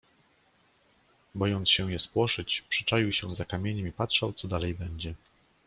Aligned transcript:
"Bojąc 1.35 1.69
się 1.69 1.91
je 1.91 1.99
spłoszyć, 1.99 2.61
przyczaił 2.69 3.11
się 3.13 3.35
za 3.35 3.45
kamieniem 3.45 3.87
i 3.87 3.91
patrzał 3.91 4.33
co 4.33 4.47
dalej 4.47 4.73
będzie." 4.73 5.13